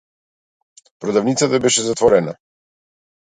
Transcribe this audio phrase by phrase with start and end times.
[1.03, 2.35] Продавницата беше затворена.